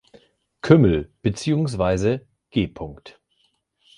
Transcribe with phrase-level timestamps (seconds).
[0.61, 2.73] Kümmel“ beziehungsweise „G.